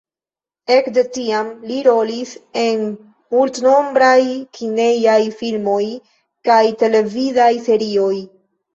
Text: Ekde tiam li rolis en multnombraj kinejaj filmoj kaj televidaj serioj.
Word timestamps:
Ekde 0.75 1.01
tiam 1.17 1.51
li 1.71 1.77
rolis 1.87 2.31
en 2.63 2.81
multnombraj 3.37 4.17
kinejaj 4.61 5.21
filmoj 5.45 5.81
kaj 6.51 6.61
televidaj 6.85 7.51
serioj. 7.73 8.15